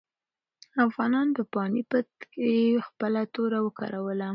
افغانانو 0.87 1.31
په 1.37 1.43
پاني 1.53 1.81
پت 1.89 2.07
کې 2.31 2.53
خپله 2.87 3.21
توره 3.33 3.59
وکاروله. 3.65 4.29